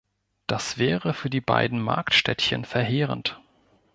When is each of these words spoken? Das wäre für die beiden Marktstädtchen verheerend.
Das 0.47 0.79
wäre 0.79 1.13
für 1.13 1.29
die 1.29 1.41
beiden 1.41 1.79
Marktstädtchen 1.79 2.65
verheerend. 2.65 3.39